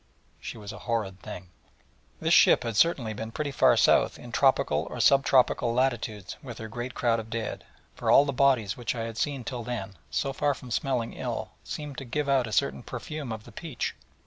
[0.39, 1.49] She was a horrid thing.
[2.19, 6.57] This ship had certainly been pretty far south in tropical or sub tropical latitudes with
[6.57, 9.93] her great crowd of dead: for all the bodies which I had seen till then,
[10.09, 13.93] so far from smelling ill, seemed to give out a certain perfume of the peach.